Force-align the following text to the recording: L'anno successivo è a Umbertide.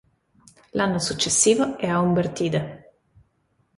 L'anno 0.71 0.97
successivo 0.97 1.77
è 1.77 1.85
a 1.85 1.99
Umbertide. 1.99 2.93